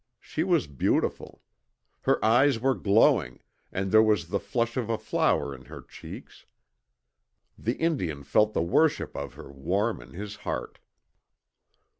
[0.19, 1.43] She was beautiful.
[2.05, 3.39] Her eyes were glowing,
[3.71, 6.47] and there was the flush of a flower in her cheeks.
[7.55, 10.79] The Indian felt the worship of her warm in his heart.